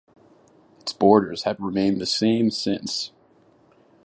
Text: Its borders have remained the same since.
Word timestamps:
Its 0.79 0.93
borders 0.93 1.43
have 1.43 1.59
remained 1.59 2.01
the 2.01 2.07
same 2.07 2.49
since. 2.49 3.11